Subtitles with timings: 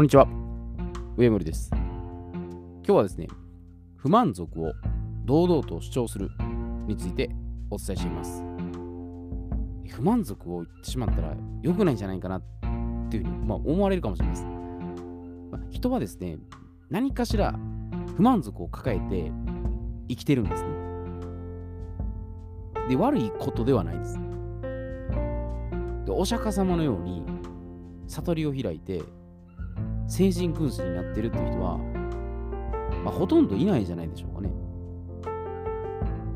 [0.00, 0.26] こんにちは。
[1.18, 1.68] 上森です。
[1.74, 3.28] 今日はですね、
[3.96, 4.72] 不満足を
[5.26, 6.30] 堂々と主張する
[6.86, 7.28] について
[7.68, 8.42] お伝えしています。
[9.90, 12.42] 不満足を言ってしまったら良くないんじゃないかなっ
[13.10, 14.46] ていうふうに、まあ、思われるかもしれないです。
[15.50, 16.38] まあ人はですね、
[16.88, 17.54] 何かしら
[18.16, 19.30] 不満足を抱えて
[20.08, 20.70] 生きてるんですね。
[22.88, 24.18] で、悪いことではないです。
[26.06, 27.22] でお釈迦様のように
[28.08, 29.02] 悟りを開いて
[30.10, 31.78] 聖人君子になってるっていう人は、
[33.04, 34.50] まあ、ほとんどいないじゃないでしょうかね。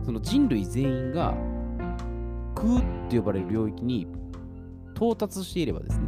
[0.04, 1.34] その人類全員が
[2.54, 4.06] 空って呼ばれる領域に
[4.94, 6.06] 到達していればですね、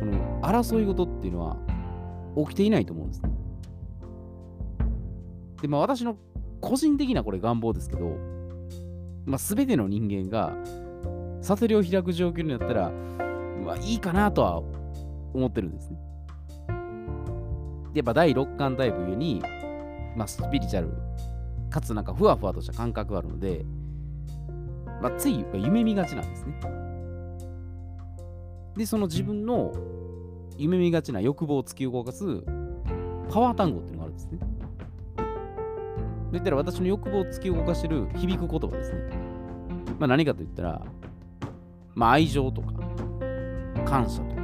[0.00, 1.56] この争い事っていうのは
[2.36, 3.30] 起きていないと思うんですね。
[5.62, 6.16] で、まあ私の
[6.60, 8.16] 個人的なこれ願望ですけど、
[9.26, 10.52] まあ全ての人間が
[11.40, 12.90] 悟りを開く状況になったら、
[13.64, 14.58] まあいいかなとは
[15.32, 15.98] 思ってるんですね。
[17.94, 19.42] やっぱ第六感タイプゆに、
[20.16, 20.92] まあ、スピリチュアル、
[21.70, 23.64] かつなんかふわふわとした感覚があるので、
[25.00, 26.60] まあ、つい夢見がちなんですね。
[28.76, 29.72] で、その自分の
[30.56, 32.24] 夢見がちな欲望を突き動かす
[33.30, 34.38] パワー単語っていうのがあるんですね。
[36.32, 38.98] 言ったら私の欲望を突き動かしてる響く言葉ですね。
[39.98, 40.86] まあ何かと言ったら、
[41.94, 42.72] まあ愛情とか、
[43.84, 44.42] 感謝とか、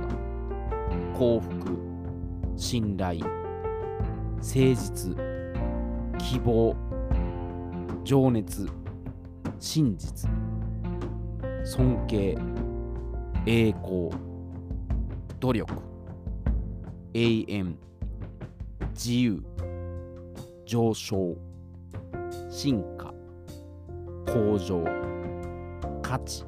[1.17, 1.88] 幸福、
[2.59, 3.21] 信頼、
[4.39, 5.15] 誠実、
[6.19, 6.75] 希望、
[8.03, 8.69] 情熱、
[9.61, 10.29] 真実、
[11.65, 12.37] 尊敬、
[13.47, 14.11] 栄光、
[15.39, 15.65] 努力、
[17.13, 17.77] 永遠、
[18.93, 19.41] 自由、
[20.67, 21.37] 上昇、
[22.51, 23.15] 進化、
[24.27, 24.83] 向上、
[26.03, 26.45] 価値、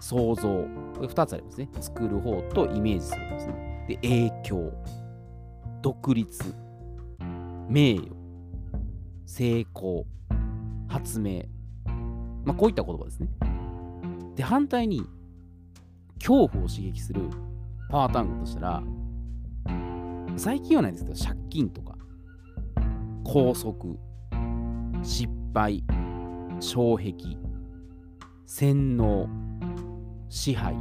[0.00, 0.42] 創造。
[0.96, 1.70] これ2つありますね。
[1.80, 3.69] 作る方とイメージする方ですね。
[3.90, 4.72] で、影響、
[5.82, 6.54] 独立、
[7.68, 8.08] 名誉、
[9.26, 10.06] 成功、
[10.86, 11.42] 発明。
[12.44, 13.28] まあ、こういった言葉ですね。
[14.36, 15.02] で、反対に、
[16.20, 17.22] 恐怖を刺激する
[17.90, 18.82] パワー単語としたら、
[20.36, 21.96] 最近はないですけど、借金とか、
[23.24, 23.96] 拘束、
[25.02, 25.82] 失敗、
[26.60, 27.36] 障壁、
[28.46, 29.28] 洗脳、
[30.28, 30.76] 支配、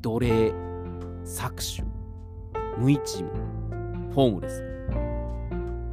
[0.00, 0.70] 奴隷、
[1.24, 1.89] 搾取、
[2.78, 4.62] 無一文、ホームレス。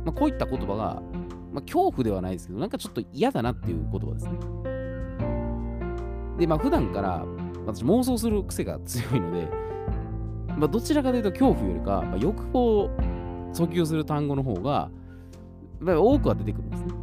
[0.06, 1.02] まあ、こういった言葉が、
[1.52, 4.32] まあ、恐怖ではないですけど、なんかちょっと嫌だなっていう言葉ですね。
[6.38, 7.26] で、まあ普段から
[7.66, 9.50] 私妄想する癖が強いので、
[10.58, 12.90] まあ、どちらかというと恐怖よりか、まあ、欲望を
[13.54, 14.90] 訴求する単語の方が、
[15.80, 16.94] まあ、多くは出てくるんですね。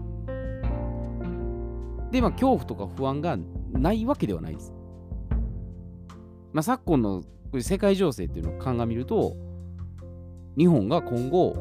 [2.11, 3.37] で、まあ恐怖とか不安が
[3.73, 4.73] ないわけではないです。
[6.53, 7.23] まあ、昨今の
[7.61, 9.37] 世界情勢っていうのを鑑みると、
[10.57, 11.55] 日本が今後、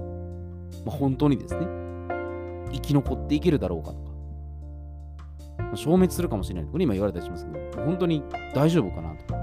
[0.85, 1.67] まあ、本当にですね、
[2.71, 4.11] 生き残っていけるだろうかとか、
[5.57, 8.23] まあ、消滅するかもしれないとか、今言われたりしますけど、本当に
[8.53, 9.39] 大丈夫かなとか。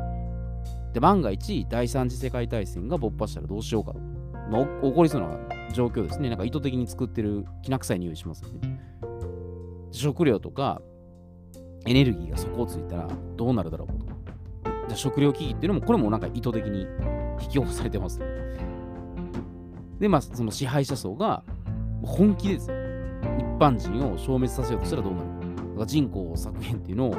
[0.92, 4.04] で、万が一、第三次世界大戦が勃発したらどうしようかとか、
[4.50, 5.38] まあ、起こりそうな
[5.72, 6.28] 状況ですね。
[6.28, 8.80] なんか意図的に作ってるきな臭い匂いしますよね。
[9.92, 10.80] 食料とか
[11.86, 14.14] エネルギーが底をついたらどうなるだろうかとか。
[14.96, 16.86] 食料危機っていうのも、これもなんか意図的に
[17.40, 18.26] 引き起こされてますね。
[20.00, 21.44] で、まあ、その支配者層が
[22.02, 22.76] 本気ですよ。
[23.38, 25.26] 一般人を消滅させようとしたらどうなる？
[25.74, 25.80] か。
[25.80, 27.14] か人口削減っていうのを、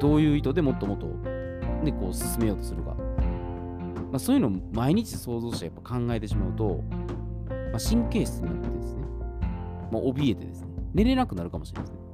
[0.00, 2.96] どういう意図でもっともっと、ね、こう進めようとするか。
[4.10, 6.82] まあ、そういうのを毎日想像してやっぱ考えてしまうと、
[7.50, 9.02] まあ、神経質になってですね、
[9.92, 12.06] まあ、怯えてですね、寝れなくなるかもしれないですね。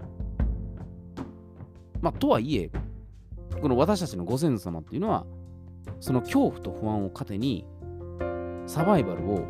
[2.01, 2.71] まあ、とはいえ、
[3.61, 5.25] この私たちのご先祖様っていうのは、
[6.01, 7.65] その恐怖と不安を糧に、
[8.67, 9.45] サバイバルを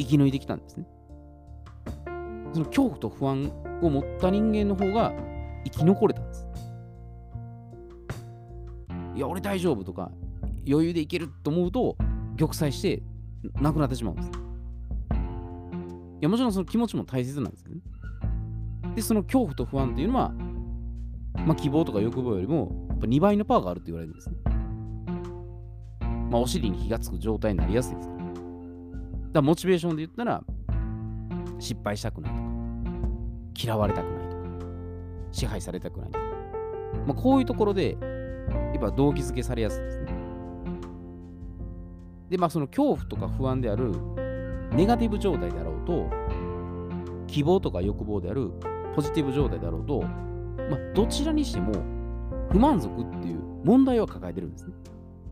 [0.00, 0.86] 生き抜いてきたんですね。
[2.52, 3.50] その恐怖と不安
[3.82, 5.12] を持った人間の方が
[5.64, 6.48] 生き残れたんです。
[9.14, 10.10] いや、俺大丈夫とか、
[10.66, 11.96] 余裕でいけると思うと、
[12.38, 13.02] 玉砕して
[13.60, 14.30] 亡くなってしまうんです。
[14.30, 14.32] い
[16.22, 17.82] や、もちろんその気持ちも大切なんですけどね。
[18.94, 20.30] で、その恐怖と不安っていうのは、
[21.46, 24.36] まあ、希望とか欲望よりも、やっぱ2倍のパワーがあるって言われるんですね。
[26.30, 28.19] まあ、お尻に火がつく状態になりやすいですから。
[29.32, 30.42] だモチベーションで言ったら、
[31.58, 32.42] 失敗したくないとか、
[33.62, 34.42] 嫌われたくないとか、
[35.32, 36.24] 支配されたくないとか、
[37.06, 37.96] まあ、こういうところで、
[38.72, 40.12] やっぱ動機づけされやすいですね。
[42.30, 43.92] で、まあ、その恐怖とか不安である
[44.72, 46.10] ネガティブ状態であろうと、
[47.26, 48.50] 希望とか欲望である
[48.94, 51.72] ポジティブ状態であろうと、まあ、どちらにしても
[52.50, 54.74] 不満足っていう問題を抱えてるんですね。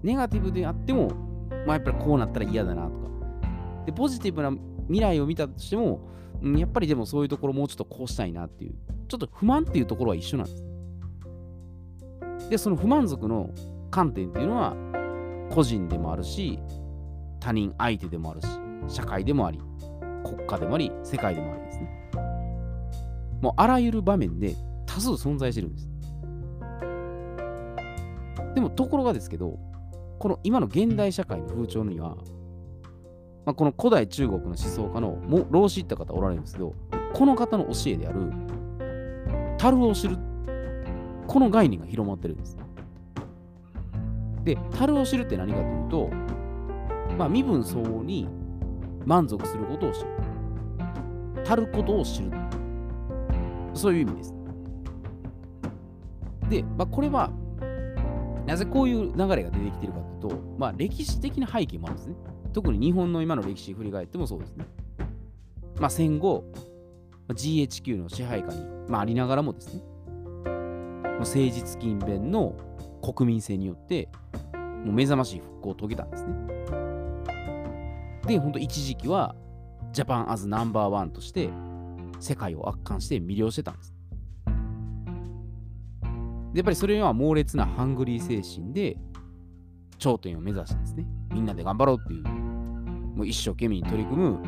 [0.03, 1.11] ネガティブであっても
[1.69, 3.08] まあ、やっぱりこうなったら嫌だなとか。
[3.89, 4.53] で、ポジティブな
[4.89, 6.01] 未来を見たとしても、
[6.43, 8.75] うん、やっぱりでもそういうところもうちょっとこうしたいなっていう、
[9.09, 12.51] ちょっと不満っていうところは一緒なんです。
[12.51, 13.49] で、その不満足の
[13.91, 14.77] 観点っていうのは、
[15.51, 16.59] 個人でもあるし、
[17.41, 18.47] 他人相手でもあるし、
[18.89, 19.59] 社会でもあり、
[20.23, 22.11] 国家でもあり、世界でもありですね。
[23.41, 24.55] もうあらゆる場面で
[24.85, 25.89] 多数存在してるんです。
[28.55, 29.59] でもところがですけど、
[30.19, 32.19] この今の現代社会の風潮には、
[33.49, 36.75] まあ、この古代中国の思想家のも老子った方おられるんですけど、
[37.15, 38.31] この方の教えである、
[39.57, 40.19] 樽を知る、
[41.27, 42.59] この概念が広まってるんです。
[44.45, 46.11] で、樽を知るって何かというと、
[47.17, 48.29] まあ、身分相応に
[49.07, 50.07] 満足することを知る。
[51.47, 52.31] 足ることを知る。
[53.73, 54.35] そういう意味です。
[56.51, 57.31] で、まあ、これは、
[58.47, 62.17] なぜこういう流れが出てきているかというと、まあ、歴史的な背景もあるんですね。
[62.53, 64.67] 特に日本の今の歴史振り返ってもそうですね。
[65.79, 66.45] まあ、戦後、
[67.29, 69.83] GHQ の支配下に、まあ、ありながらもですね、
[71.21, 72.55] 政治勤勉の
[73.03, 74.09] 国民性によって、
[74.85, 76.35] もう目覚ましい復興を遂げたんですね。
[78.27, 79.35] で、本当一時期は、
[79.93, 81.51] ジャパンアズナンバーワンとして
[82.21, 83.95] 世界を圧巻して魅了してたんです。
[86.53, 88.97] でやっぱりそれには猛烈なハングリー精神で
[89.99, 92.25] 頂点を目指してですね、みんなで頑張ろうっていう、
[93.19, 94.39] もう一生懸命に取り組む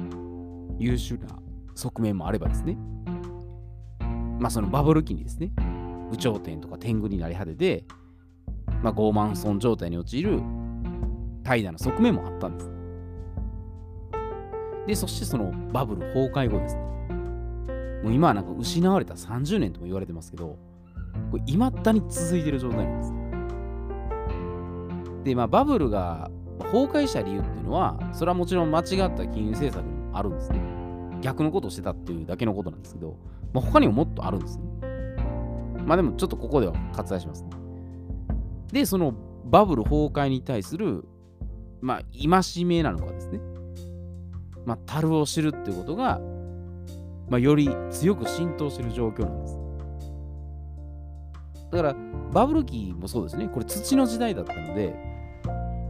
[0.79, 1.27] 優秀な
[1.75, 2.79] 側面もあればですね、
[4.39, 5.51] まあそのバブル期にですね、
[6.13, 7.85] 有頂天とか天狗になり果てて、
[8.81, 10.41] まあ傲慢損状態に陥る
[11.43, 12.71] 怠惰な側面もあったんです。
[14.87, 16.83] で、そしてそのバブル崩壊後ですね、
[18.05, 20.57] もう今はなんか失われた30年とも言われてますけど、
[21.33, 23.13] これ未だに続いてる状態なんです。
[25.25, 26.31] で、まあバブルが
[26.65, 28.85] 崩壊した理由っていうのは、それはもちろん間違っ
[29.15, 30.61] た金融政策にもあるんですね。
[31.21, 33.17] 逆のことをしてたっていうだけのことなんですけど、
[33.53, 34.65] まあ、他にももっとあるんですね。
[35.85, 37.51] まあでもちょっとここでは割愛しますね。
[38.73, 39.15] で、その
[39.45, 41.05] バブル崩壊に対する、
[41.81, 43.41] まあ、戒めなのかですね。
[44.65, 46.21] まあ、樽を知るっていうことが、
[47.29, 49.59] まあ、より強く浸透してる状況なんです。
[51.73, 51.97] だから、
[52.33, 53.49] バブル期もそうですね。
[53.49, 55.10] これ土の時代だったので、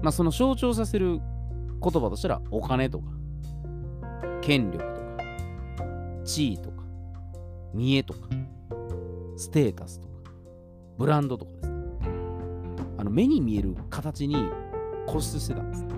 [0.03, 1.21] まあ、その象徴させる
[1.83, 3.05] 言葉としたら、お金とか、
[4.41, 5.25] 権力とか、
[6.25, 6.83] 地位とか、
[7.75, 8.21] 見栄とか、
[9.37, 10.33] ステータスとか、
[10.99, 11.77] ブランドとかですね。
[12.99, 14.37] あの目に見える形に
[15.07, 15.85] 固執してたんです。
[15.85, 15.91] ね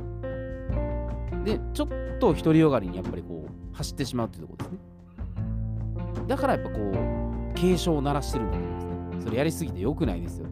[1.44, 1.88] で、ちょっ
[2.20, 6.26] と独りよがりにやっぱりこう、走ってしまうっていうところですね。
[6.28, 9.22] だからやっぱこう、警鐘を鳴らしてるんだと思うんですね。
[9.24, 10.46] それやりすぎて良くないですよ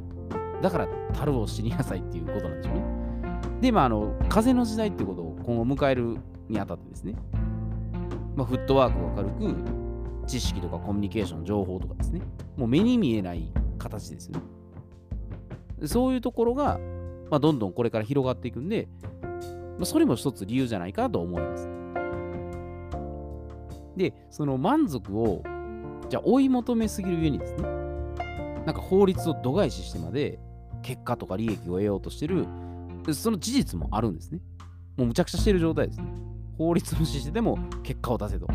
[0.63, 3.00] だから、樽を知りなさいっていうことなんでしょうね。
[3.61, 6.17] で、まあ、あの、風の時代ってことを今後迎える
[6.49, 7.15] にあたってですね、
[8.35, 9.55] まあ、フットワークが軽く、
[10.27, 12.23] 知識とかコミュニケーション、情報とかですね、
[12.57, 14.41] もう目に見えない形ですね。
[15.87, 16.79] そういうところが、
[17.31, 18.89] まあ、どんどんこれから広がっていくんで、
[19.79, 21.69] まあ、それも一つ理由じゃないかと思います。
[23.97, 25.43] で、その満足を、
[26.09, 27.63] じゃ追い求めすぎる上にですね、
[28.65, 30.39] なんか法律を度外視してまで
[30.83, 32.47] 結果とか利益を得ようとしてる、
[33.13, 34.41] その事実もあるんですね。
[34.97, 36.07] もうむちゃくちゃしてる状態ですね。
[36.59, 38.47] 法律無視してでも結果を出せと。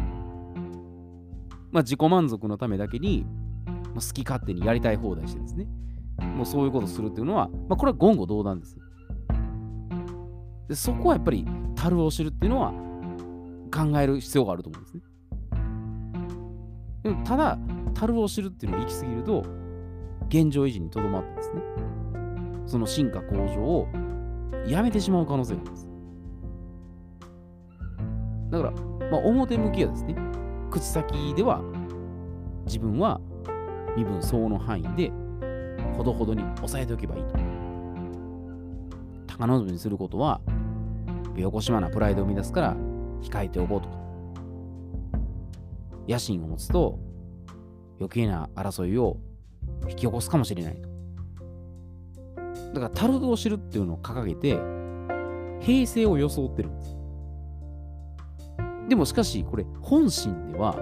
[1.71, 3.25] まあ自己満足のためだけに、
[3.65, 5.67] まあ、好き勝手にやりたい放題してですね。
[6.19, 8.77] もうそういうことするっていうのは、まあこれは言語道断です。
[10.67, 12.71] でそこはやっぱり樽を知るっていうのは
[13.73, 15.03] 考える必要があると思うんですね。
[17.03, 17.59] でもただ、
[17.93, 19.43] 樽を知るっていうのを行き過ぎると、
[20.27, 21.61] 現状維持にとどまってですね、
[22.65, 23.87] その進化向上を
[24.67, 25.89] やめてしまう可能性があります。
[28.51, 28.71] だから、
[29.11, 30.15] まあ、表向きはですね、
[30.71, 31.61] 口先では
[32.65, 33.19] 自分は
[33.95, 35.11] 身分相応の範囲で
[35.95, 37.35] ほどほどに抑えておけばいいと。
[39.27, 40.41] 高望みにすることは、
[41.35, 42.75] よこしまなプライドを生み出すから
[43.21, 43.95] 控えておこうとか。
[46.07, 46.99] 野心を持つと
[47.99, 49.17] 余計な争いを
[49.89, 50.94] 引き起こすかもしれないと。
[52.75, 54.59] だから、タルトを知るっていうのを掲げて、
[55.61, 56.97] 平成を装ってるんです。
[58.89, 60.75] でもしかし、これ、本心では、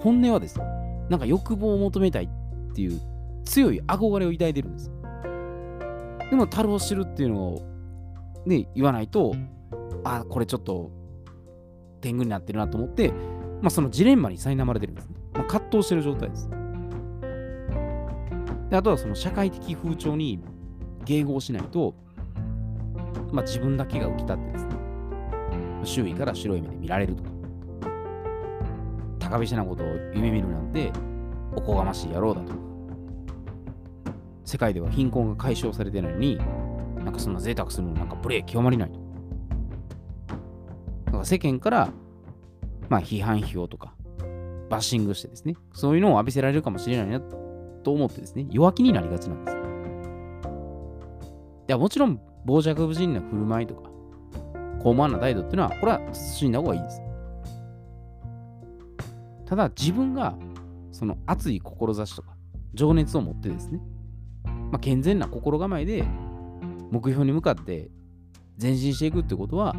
[0.00, 0.64] 本音はですよ、
[1.10, 3.00] なんか欲望を求めたいっていう
[3.44, 4.92] 強い憧れを抱いてるんです。
[6.30, 7.62] でも、樽を知るっていうのを
[8.46, 9.34] ね、言わないと、
[10.04, 10.92] あ、これちょっと
[12.00, 13.10] 天狗になってるなと思って、
[13.60, 15.16] まあ、そのジレンマに苛まれてるんですね。
[15.34, 16.48] まあ、葛藤してる状態です。
[18.70, 20.40] であとはその社会的風潮に
[21.04, 21.94] 迎合しないと、
[23.32, 24.70] まあ、自分だけが浮き立ってですね、
[25.84, 27.30] 周囲から白い目で見られるとか、
[29.18, 30.92] 高飛車なことを夢見るなんて、
[31.54, 32.58] おこがましい野郎だとか。
[34.44, 36.38] 世界では貧困が解消されてないのに、
[36.98, 39.00] なんかそんな贅沢するのなんかプレー極まりないと。
[41.06, 41.88] だから世間から、
[42.88, 43.94] まあ批判票とか、
[44.68, 49.61] バッシングしてですね、そういうのを浴びせられるかもしれないなと思ってですね、弱気になりがちなんです。
[51.72, 53.90] や、もちろん、傍若無人な振る舞いとか、
[54.82, 57.02] 高慢な態度っていうのは、これは慎んだ方がいいです。
[59.46, 60.36] ただ、自分が、
[60.92, 62.36] その熱い志とか、
[62.74, 63.80] 情熱を持ってですね、
[64.44, 66.04] まあ、健全な心構えで、
[66.90, 67.90] 目標に向かって
[68.60, 69.74] 前進していくってことは、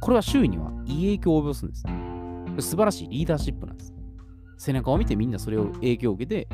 [0.00, 1.84] これは周囲にはいい影響を及ぼすんです。
[2.70, 3.94] 素晴らしいリーダーシップなんです。
[4.58, 6.48] 背中を見てみんなそれを影響を受けて、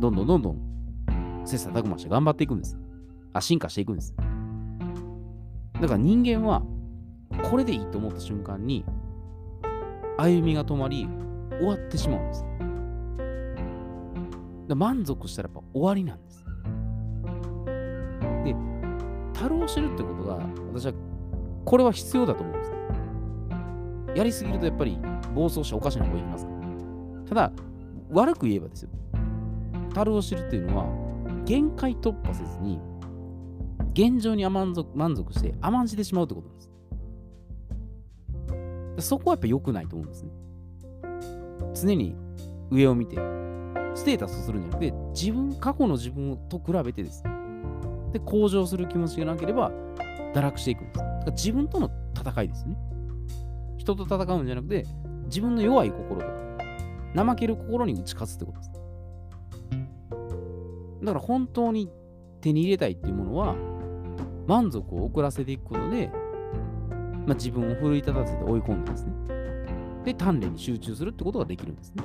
[0.00, 2.78] どんどんどんどん切磋琢磨して頑張っていくんです。
[3.32, 4.14] あ、進化していくんです。
[5.80, 6.62] だから人間は、
[7.50, 8.84] これでいいと思った瞬間に、
[10.18, 11.08] 歩みが止まり、
[11.58, 12.46] 終わってしまうんです。
[14.68, 16.44] だ満足したらやっぱ終わりなんです。
[18.44, 18.56] で、
[19.32, 20.38] 樽を知るってことが、
[20.72, 20.92] 私は、
[21.64, 22.72] これは必要だと思うんです。
[24.18, 24.98] やりすぎるとやっぱり
[25.34, 26.46] 暴走しておかしな方行きます。
[27.28, 27.52] ただ、
[28.10, 28.90] 悪く言えばですよ。
[29.94, 30.86] 樽を知るっていうのは、
[31.44, 32.78] 限界突破せずに、
[33.92, 36.70] 現状に満足満足して甘んじてしまうってことです。
[39.08, 40.30] そこはやっぱ良くないと思うんですね。
[41.74, 42.14] 常に
[42.70, 43.16] 上を見て、
[43.94, 47.22] ステータスをするんじゃなくて、自分、過去の自分と比べてです。
[48.12, 49.70] で、向上する気持ちがなければ、
[50.34, 50.98] 堕落していくんです。
[50.98, 52.76] だから自分との戦いですね。
[53.76, 54.86] 人と戦うんじゃなくて、
[55.24, 56.32] 自分の弱い心とか、
[57.14, 58.72] 怠ける心に打ち勝つってことです。
[61.02, 61.90] だから本当に
[62.40, 63.56] 手に入れたいっていうものは、
[64.46, 66.10] 満足を遅らせていくことで、
[67.26, 69.12] まあ、自分を奮い立たせて追い込んでですね。
[70.04, 72.04] で、鍛錬に集中するってことができるんですね。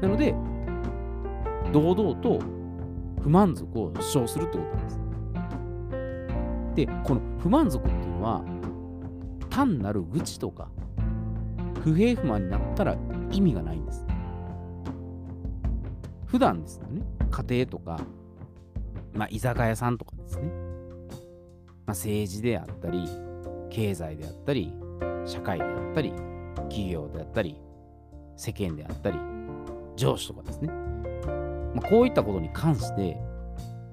[0.00, 0.34] なので、
[1.72, 2.38] 堂々と
[3.22, 5.00] 不満足を主張するってことなんです。
[6.76, 8.44] で、この不満足っていうのは、
[9.50, 10.68] 単なる愚痴とか、
[11.82, 12.96] 不平不満になったら
[13.30, 14.06] 意味がないんです。
[16.26, 17.98] 普段ですよね、家庭とか、
[19.16, 23.08] まあ、居酒屋さんとかですね、まあ、政治であったり、
[23.70, 24.72] 経済であったり、
[25.24, 26.12] 社会であったり、
[26.68, 27.56] 企業であったり、
[28.36, 29.18] 世間であったり、
[29.96, 30.68] 上司とかですね。
[31.74, 33.16] まあ、こういったことに関して、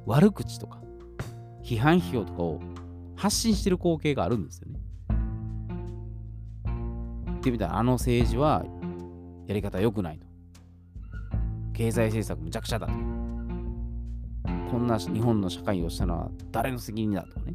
[0.06, 0.82] 悪口とか、
[1.64, 2.60] 批判批評とかを
[3.16, 4.80] 発信してる光景があるんですよね。
[7.38, 8.66] ってみたら、あの政治は
[9.48, 10.28] やり方良くないと。
[11.74, 13.23] 経済政策むちゃくちゃだと。
[14.72, 17.54] こんな日本の社会をしたのは誰の責任だとかね。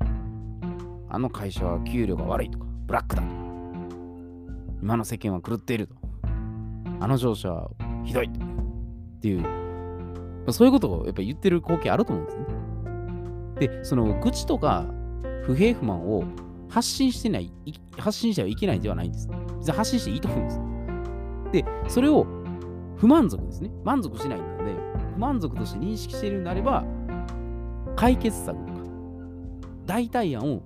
[1.10, 3.34] あの会社は給料が悪いとか、ブラックだとか。
[4.82, 5.94] 今の世間は狂っていると。
[7.00, 7.70] あの上司は
[8.04, 8.30] ひどいっ
[9.20, 9.68] ていう
[10.48, 13.78] ま、そういうことをやっぱ言ってる光景あると思うんですね。
[13.78, 14.86] で、その愚痴とか
[15.44, 16.24] 不平不満を
[16.70, 17.52] 発信してない、
[17.98, 19.28] 発信してはいけないではないんです。
[19.58, 20.60] 別に発信していいと思うんです。
[21.52, 22.26] で、それを
[22.96, 23.70] 不満足ですね。
[23.84, 24.87] 満足しないので、不
[25.18, 26.84] 満足として認識しているのであれば、
[27.96, 28.78] 解決策とか、
[29.86, 30.62] 代替案を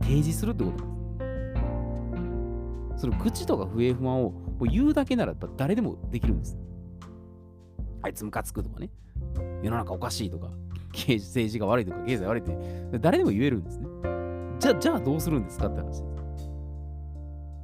[0.00, 1.18] 提示するってことなん
[2.96, 3.02] です。
[3.02, 4.34] その愚痴とか不平不満を
[4.70, 6.58] 言うだけなら誰でもできるんです。
[8.02, 8.90] あいつムカつくとかね、
[9.62, 10.48] 世の中おかしいとか、
[10.92, 13.86] 政治が悪いとか、経済悪いって、誰でも言えるんですね。
[14.58, 16.04] じゃじゃあどうするんですかって話です。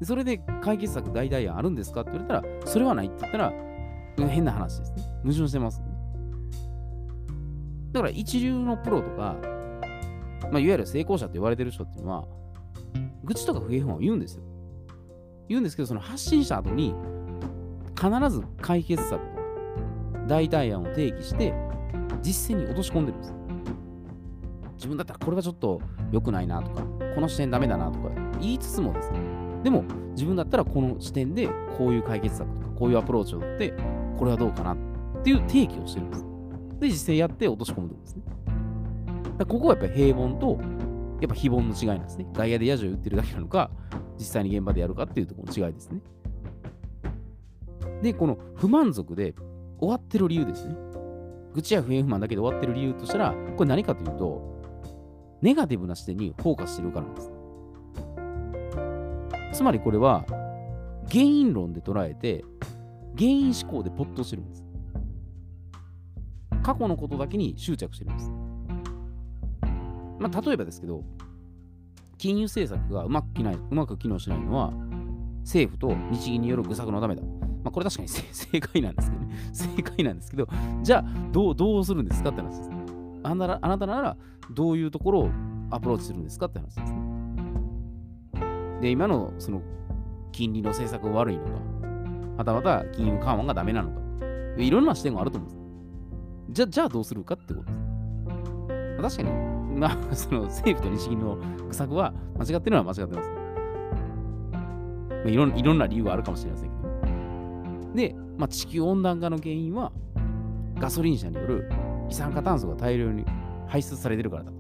[0.03, 3.53] それで解決策代替案あるんですかって言われたら、それはないって言ったら、
[4.29, 5.03] 変な話ですね。
[5.23, 5.96] 矛盾してますね。
[7.97, 9.37] だから一流のプロとか、
[10.53, 12.25] まあ、いわゆる成功者って言われてる人っていうのは、
[13.25, 14.43] 愚痴とか不平不満を言うんですよ。
[15.49, 16.95] 言うんですけど、その発信した後に、
[17.99, 19.43] 必ず解決策とか、
[20.27, 21.55] 代替案を提起して、
[22.21, 23.35] 実践に落とし込んでるんです。
[24.75, 25.81] 自分だったらこれはちょっと
[26.13, 26.83] 良くないなとか、
[27.15, 28.11] この視点ダメだなとか
[28.43, 29.21] 言いつつもですね、
[29.65, 31.49] でも自分だったらこの視点で
[31.79, 33.73] こういう解決策とか、こういうアプローチを取って、
[34.19, 34.77] これはどうかなっ
[35.23, 36.36] ていう提起をしてるんです。
[36.81, 38.23] で、実際やって落とし込むとですね。
[39.39, 40.59] だここはやっぱり平凡と、
[41.21, 42.27] やっぱ非凡の違いなんですね。
[42.33, 43.71] 外野で野獣を言ってるだけなのか、
[44.19, 46.01] 実際に現場でやるかっていうところの違いですね。
[48.03, 49.35] で、この不満足で
[49.79, 50.77] 終わってる理由ですね。
[51.55, 54.63] 愚痴や不平不満だけで終わってる理由としたら、これ何かというと、
[55.41, 57.33] ネガティブな視点にフォーカスしてるからなんです。
[59.53, 60.25] つまりこれは、
[61.11, 62.45] 原因論で捉えて、
[63.17, 64.66] 原因思考で没頭してるんです。
[66.67, 68.33] 過去のことだけに執着してるんです。
[70.19, 71.05] まあ、例えばですけど、
[72.19, 74.73] 金融政策がうまく機うまく機能しないのは、
[75.43, 77.23] 政府と日銀による愚策のためだ。
[77.23, 79.37] まあ、これ確かに 正解なんですけどね。
[79.53, 80.49] 正解なんですけど、
[80.83, 82.71] じゃあどう、どうするんですかって話です。
[83.23, 84.17] あなたあなたなら
[84.53, 85.31] どういうところを
[85.71, 87.01] アプローチするんですかって話ですね。
[88.81, 89.63] で、今のその
[90.33, 91.51] 金利の政策が悪いのか、
[92.39, 94.01] はたまた金融緩和がダメなのか、
[94.59, 95.66] いろんな視点があると思うんです。
[96.51, 99.17] じゃじゃあどうするかってことです。
[99.17, 99.31] 確かに、
[99.79, 101.37] まあ、その政府と日銀の
[101.69, 103.31] 愚策は間違ってるのは間違ってます。
[105.11, 106.77] まあ、いろいろんな理由はあるかもしれませんけ
[107.89, 107.95] ど。
[107.95, 109.93] で、まあ、地球温暖化の原因は
[110.79, 111.71] ガソリン車による
[112.09, 113.25] 二酸化炭素が大量に
[113.67, 114.57] 排出されてるからだと。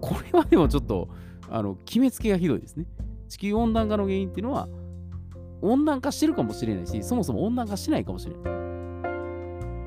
[0.00, 1.08] これはでもちょっと、
[1.48, 2.86] あの、決めつけがひどいですね。
[3.28, 4.68] 地球温暖化の原因っていうのは、
[5.60, 8.61] 温暖化してるかもしれないし、そもそも温暖化しないかもしれない。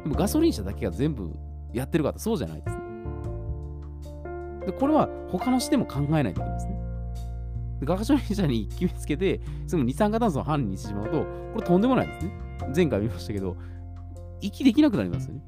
[0.06, 1.32] でもガソリン車だけが全部
[1.74, 2.86] やってるかってそうじゃないですね。
[4.68, 6.80] でこれは他の視点も考えないといけないですね。
[7.80, 11.26] でガソリン車に決めつけて、その二酸化炭素の犯人にしてしまうと、こ
[11.58, 12.32] れとんでもないですね。
[12.76, 13.58] 前回見ましたけど、
[14.42, 15.42] 息できなくなりますよね。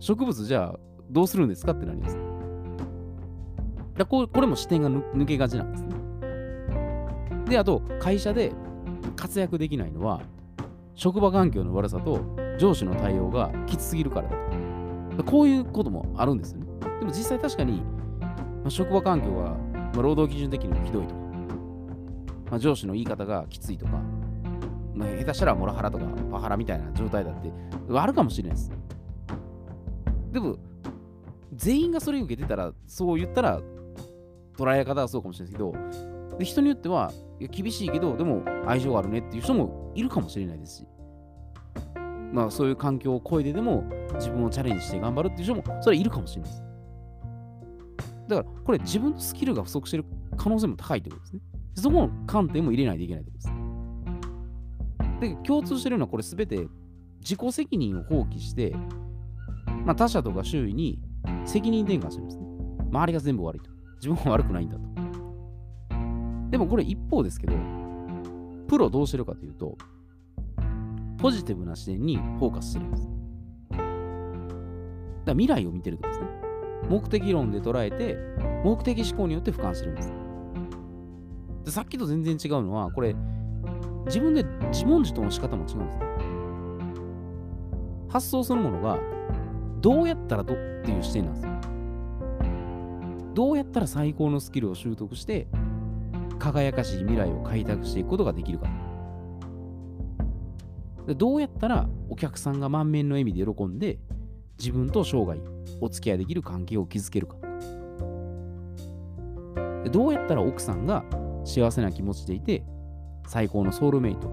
[0.00, 0.78] 植物じゃあ
[1.10, 2.18] どうするんですかってなります。
[3.96, 5.94] だここれも視点が抜けがちなんですね。
[7.48, 8.52] で、あと、会社で
[9.16, 10.20] 活躍できないのは、
[10.94, 12.20] 職場環境の悪さと
[12.58, 14.36] 上司の対応がきつすぎるからだ
[15.16, 15.24] と。
[15.24, 16.66] こういうこともあるんですよね。
[17.00, 17.82] でも実際確かに、
[18.20, 21.20] まあ、職場環境が、まあ、労働基準的にもひどいとか、
[22.50, 23.92] まあ、上司の言い方がきついとか、
[24.94, 27.50] まあ、下手したらモラハラとかパワハラみたいな状態だって
[27.92, 28.72] あるかもしれないです。
[30.32, 30.56] でも、
[31.54, 33.60] 全員がそれを受けてたら、そう言ったら、
[34.56, 37.12] 捉え方はそうかもしれないですけど、で人によっては、
[37.50, 40.86] 厳しいけど、でも愛情があるねっていう人もいるかもしれないですし、
[42.34, 46.64] まあそういう環境を超えてでも自分をチャレンジして頑張るっていう人も、それはいるかもしれないです。
[48.28, 50.04] だから、これ自分のスキルが不足してる
[50.36, 51.40] 可能性も高いってことですね。
[51.76, 53.38] そこの観点も入れないといけないってこ
[55.20, 55.36] とです。
[55.36, 56.66] で、共通してるのはこれすべて
[57.20, 58.74] 自己責任を放棄して、
[59.84, 60.98] まあ、他者とか周囲に
[61.44, 62.46] 責任転換してるんですね。
[62.90, 63.70] 周りが全部悪いと。
[63.96, 64.82] 自分は悪くないんだと。
[66.50, 67.54] でもこれ一方ですけど、
[68.66, 69.76] プロどうしてるかというと、
[71.24, 73.08] ポジティブな視点にフォーカスしてるんです。
[73.70, 73.82] だか
[75.24, 76.26] ら未来を見てるとですね。
[76.90, 78.18] 目的論で捉えて、
[78.62, 80.12] 目的思考によって俯瞰してるんです。
[81.64, 83.16] でさっきと全然違うのは、これ、
[84.04, 85.98] 自分で自問自答の仕方も違うんです。
[88.10, 88.98] 発想そのものが
[89.80, 91.52] どうやったらどっていう視点なんですよ。
[93.32, 95.46] どうやったら最高のスキルを習得して、
[96.38, 98.83] 輝かしい未来を開拓していくことができるか。
[101.06, 103.98] でどうやったらお客さんが満面の笑みで喜んで、
[104.58, 105.40] 自分と生涯
[105.80, 107.36] お付き合いできる関係を築けるか。
[109.90, 111.04] どうやったら奥さんが
[111.44, 112.64] 幸せな気持ちでいて、
[113.26, 114.28] 最高のソウルメイト、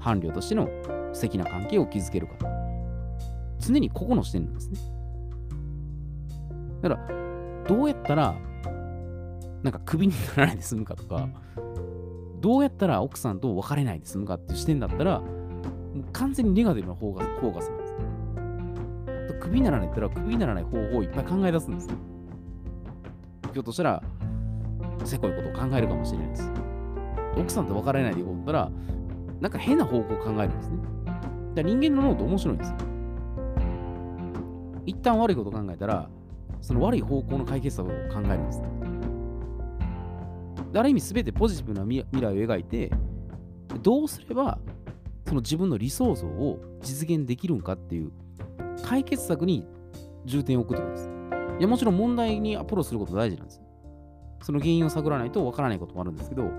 [0.00, 0.68] 伴侶としての
[1.12, 2.34] 素敵な関係を築けるか。
[3.58, 4.78] 常にここの視点なんですね。
[6.82, 7.08] だから、
[7.68, 8.34] どうやったら、
[9.62, 11.28] なんかクビにならないで済むかとか、
[12.40, 15.22] どうやったら奥さんと別れないで済むかっていう視点だったら、
[16.12, 17.94] 完全にネガティブなフォーカスなんです。
[19.40, 21.88] クビにならないったら、クビにならない方法をいっぱい考え出すんです。
[23.52, 24.02] ひょっとしたら、
[25.04, 26.52] せこいことを考えるかもしれないです。
[27.36, 28.70] 奥さんと別れないでいこうったら、
[29.40, 30.76] なんか変な方向を考えるんですね。
[31.06, 31.22] だか
[31.56, 32.76] ら人間の脳って面白いんですよ。
[34.86, 36.08] 一旦悪いことを考えたら、
[36.60, 38.62] その悪い方向の解決策を考えるんです。
[40.74, 42.92] ある意味、すべてポジティブな未来を描いて、
[43.82, 44.58] どうすれば、
[45.30, 48.10] その自分の理想像を実現できるんかっていう
[48.82, 49.64] 解決策に
[50.24, 51.08] 重点を置くってことです。
[51.60, 53.62] いや、もちろん問題にアプローチすること大事なんですよ。
[54.42, 56.50] その原因を探らないとわからないこともあるんですけど、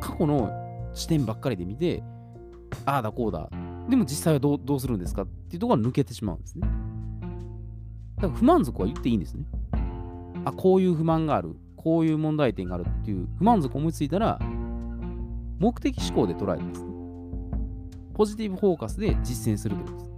[0.00, 0.48] 過去の
[0.94, 2.04] 視点ばっかりで見て、
[2.84, 3.50] ああだこうだ
[3.88, 6.68] でも実際はどうどうするんですかっていうところが抜けてしまうんですね。
[8.18, 9.44] だから不満足は言っていいんですね。
[10.44, 14.38] あ、こういう不満がある、こういう問題点があるっていう不満足を思いついたら、
[15.58, 16.87] 目的思考で捉えるんです。
[18.18, 20.10] ポジティブフォーカスで実践するということです。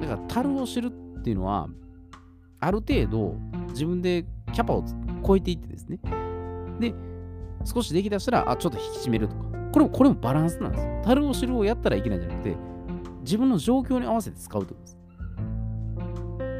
[0.00, 1.68] だから、樽を知るっていうのは、
[2.58, 3.36] ある程度
[3.68, 4.84] 自分でキャパを
[5.24, 6.00] 超えていってですね。
[6.80, 6.92] で、
[7.64, 9.44] 少しできだしたら、あ、ちょっと引き締めるとか。
[9.72, 11.00] これも、これもバランスなんですよ。
[11.04, 12.56] 樽を知るをやったらいけないんじゃなくて、
[13.20, 14.98] 自分の状況に合わせて使うということです。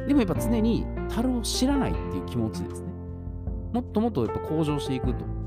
[0.07, 2.87] でもやっぱ常に樽を知らないっていう気持ちですね。
[3.73, 5.38] もっともっとやっぱ向上していくと。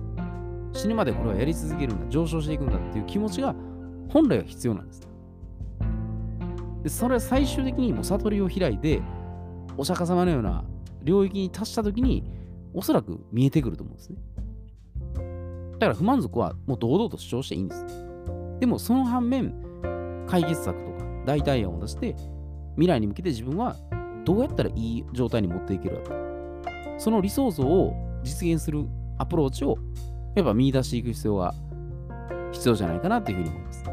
[0.73, 3.55] 死ぬまでこれはやり続けるんだ、上昇していくんだっていう気持ちが
[4.09, 5.09] 本来は必要なんです。
[6.83, 9.01] で、それは最終的にもう悟りを開いて、
[9.77, 10.65] お釈迦様のような
[11.03, 12.25] 領域に達したときに、
[12.75, 14.17] おそらく見えてくると思うんですね。
[15.75, 17.85] だから不満足はもう堂々と主張していいんです。
[18.61, 19.55] でもその反面、
[20.27, 22.15] 解決策とか代替案を出して、
[22.77, 23.77] 未来に向けて自分は
[24.25, 26.13] どうやったらいい状態に持っていけるか。
[26.99, 28.87] その理想像を実現する
[29.19, 29.77] アプローチを
[30.35, 31.55] やっぱ見出していく必要が
[32.53, 33.85] 必要じゃないかなというふうに思います。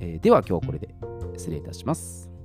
[0.00, 0.94] えー、では今日はこれで
[1.36, 2.35] 失礼いたします。